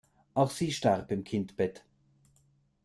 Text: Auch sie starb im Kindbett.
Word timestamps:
Auch 0.33 0.49
sie 0.49 0.71
starb 0.71 1.11
im 1.11 1.23
Kindbett. 1.23 1.85